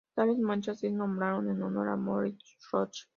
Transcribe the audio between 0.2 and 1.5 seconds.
manchas es nombraron